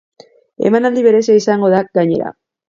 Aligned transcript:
Emanaldi 0.69 1.03
berezia 1.09 1.35
izango 1.41 1.71
da, 1.75 1.83
gainera. 2.01 2.35